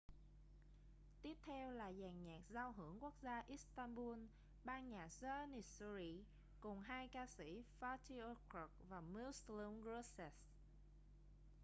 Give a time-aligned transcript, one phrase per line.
[1.21, 4.19] tiếp theo là dàn nhạc giao hưởng quốc gia istanbul
[4.63, 6.19] ban nhạc janissary
[6.59, 10.31] cùng hai ca sĩ fatih erkoç và müslüm gürses